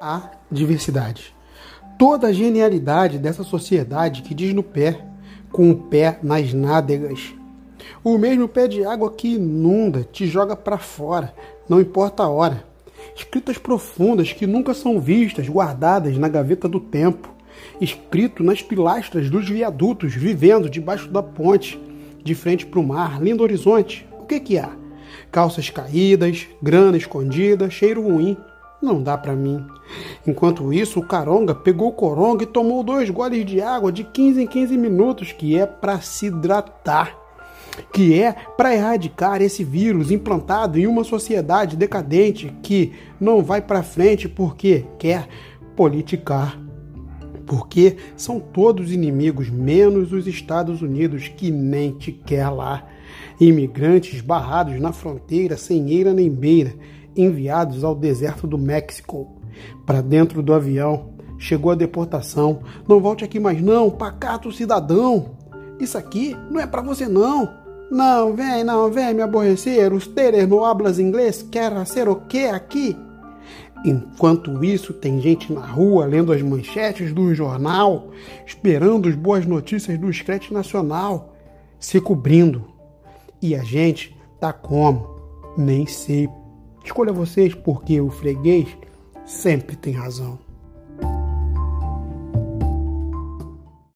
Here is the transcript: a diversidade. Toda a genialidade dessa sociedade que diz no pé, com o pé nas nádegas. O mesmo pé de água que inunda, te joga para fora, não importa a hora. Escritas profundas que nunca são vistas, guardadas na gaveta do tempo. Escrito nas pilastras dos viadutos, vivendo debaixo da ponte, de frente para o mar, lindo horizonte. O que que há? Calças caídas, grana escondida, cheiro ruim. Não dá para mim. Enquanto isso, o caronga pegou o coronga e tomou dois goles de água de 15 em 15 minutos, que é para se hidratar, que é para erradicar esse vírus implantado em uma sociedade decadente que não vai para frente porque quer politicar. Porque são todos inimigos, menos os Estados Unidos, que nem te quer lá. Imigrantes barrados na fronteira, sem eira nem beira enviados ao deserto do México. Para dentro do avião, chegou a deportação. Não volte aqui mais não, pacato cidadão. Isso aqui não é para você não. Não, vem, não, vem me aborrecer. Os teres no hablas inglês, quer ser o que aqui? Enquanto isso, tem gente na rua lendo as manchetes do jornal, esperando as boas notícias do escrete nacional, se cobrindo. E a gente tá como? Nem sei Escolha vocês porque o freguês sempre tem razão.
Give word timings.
a 0.00 0.30
diversidade. 0.50 1.34
Toda 1.98 2.28
a 2.28 2.32
genialidade 2.32 3.18
dessa 3.18 3.44
sociedade 3.44 4.22
que 4.22 4.34
diz 4.34 4.52
no 4.52 4.62
pé, 4.62 5.00
com 5.50 5.70
o 5.70 5.76
pé 5.76 6.18
nas 6.22 6.52
nádegas. 6.52 7.34
O 8.02 8.18
mesmo 8.18 8.48
pé 8.48 8.66
de 8.66 8.84
água 8.84 9.12
que 9.12 9.34
inunda, 9.34 10.02
te 10.02 10.26
joga 10.26 10.56
para 10.56 10.78
fora, 10.78 11.34
não 11.68 11.80
importa 11.80 12.24
a 12.24 12.28
hora. 12.28 12.64
Escritas 13.14 13.58
profundas 13.58 14.32
que 14.32 14.46
nunca 14.46 14.74
são 14.74 14.98
vistas, 14.98 15.48
guardadas 15.48 16.16
na 16.16 16.28
gaveta 16.28 16.68
do 16.68 16.80
tempo. 16.80 17.30
Escrito 17.80 18.42
nas 18.42 18.62
pilastras 18.62 19.30
dos 19.30 19.48
viadutos, 19.48 20.14
vivendo 20.14 20.70
debaixo 20.70 21.08
da 21.08 21.22
ponte, 21.22 21.78
de 22.24 22.34
frente 22.34 22.66
para 22.66 22.80
o 22.80 22.86
mar, 22.86 23.22
lindo 23.22 23.42
horizonte. 23.42 24.06
O 24.18 24.24
que 24.24 24.40
que 24.40 24.58
há? 24.58 24.70
Calças 25.30 25.70
caídas, 25.70 26.46
grana 26.62 26.96
escondida, 26.96 27.70
cheiro 27.70 28.02
ruim. 28.02 28.36
Não 28.82 29.00
dá 29.00 29.16
para 29.16 29.36
mim. 29.36 29.64
Enquanto 30.26 30.72
isso, 30.72 31.00
o 31.00 31.06
caronga 31.06 31.54
pegou 31.54 31.88
o 31.88 31.92
coronga 31.92 32.44
e 32.44 32.46
tomou 32.46 32.84
dois 32.84 33.10
goles 33.10 33.44
de 33.44 33.60
água 33.60 33.90
de 33.90 34.04
15 34.04 34.42
em 34.42 34.46
15 34.46 34.78
minutos, 34.78 35.32
que 35.32 35.58
é 35.58 35.66
para 35.66 36.00
se 36.00 36.26
hidratar, 36.26 37.18
que 37.92 38.20
é 38.20 38.32
para 38.56 38.74
erradicar 38.74 39.42
esse 39.42 39.64
vírus 39.64 40.12
implantado 40.12 40.78
em 40.78 40.86
uma 40.86 41.02
sociedade 41.02 41.76
decadente 41.76 42.54
que 42.62 42.92
não 43.20 43.42
vai 43.42 43.60
para 43.60 43.82
frente 43.82 44.28
porque 44.28 44.84
quer 44.98 45.26
politicar. 45.74 46.58
Porque 47.44 47.96
são 48.16 48.38
todos 48.38 48.92
inimigos, 48.92 49.50
menos 49.50 50.12
os 50.12 50.28
Estados 50.28 50.80
Unidos, 50.80 51.26
que 51.26 51.50
nem 51.50 51.90
te 51.90 52.12
quer 52.12 52.48
lá. 52.48 52.86
Imigrantes 53.40 54.20
barrados 54.20 54.80
na 54.80 54.92
fronteira, 54.92 55.56
sem 55.56 55.90
eira 55.90 56.14
nem 56.14 56.30
beira 56.30 56.74
enviados 57.16 57.82
ao 57.82 57.94
deserto 57.94 58.46
do 58.46 58.56
México. 58.56 59.41
Para 59.84 60.00
dentro 60.00 60.42
do 60.42 60.54
avião, 60.54 61.10
chegou 61.38 61.72
a 61.72 61.74
deportação. 61.74 62.60
Não 62.88 63.00
volte 63.00 63.24
aqui 63.24 63.38
mais 63.40 63.60
não, 63.60 63.90
pacato 63.90 64.52
cidadão. 64.52 65.36
Isso 65.78 65.98
aqui 65.98 66.36
não 66.50 66.60
é 66.60 66.66
para 66.66 66.82
você 66.82 67.08
não. 67.08 67.60
Não, 67.90 68.34
vem, 68.34 68.64
não, 68.64 68.90
vem 68.90 69.12
me 69.12 69.22
aborrecer. 69.22 69.92
Os 69.92 70.06
teres 70.06 70.48
no 70.48 70.64
hablas 70.64 70.98
inglês, 70.98 71.42
quer 71.50 71.86
ser 71.86 72.08
o 72.08 72.16
que 72.16 72.46
aqui? 72.46 72.96
Enquanto 73.84 74.64
isso, 74.64 74.92
tem 74.92 75.20
gente 75.20 75.52
na 75.52 75.66
rua 75.66 76.06
lendo 76.06 76.32
as 76.32 76.40
manchetes 76.40 77.12
do 77.12 77.34
jornal, 77.34 78.10
esperando 78.46 79.08
as 79.08 79.16
boas 79.16 79.44
notícias 79.44 79.98
do 79.98 80.08
escrete 80.08 80.54
nacional, 80.54 81.34
se 81.80 82.00
cobrindo. 82.00 82.64
E 83.42 83.56
a 83.56 83.62
gente 83.64 84.16
tá 84.38 84.52
como? 84.52 85.10
Nem 85.58 85.84
sei 85.84 86.28
Escolha 86.84 87.12
vocês 87.12 87.54
porque 87.54 88.00
o 88.00 88.10
freguês 88.10 88.66
sempre 89.32 89.74
tem 89.74 89.92
razão. 89.94 90.38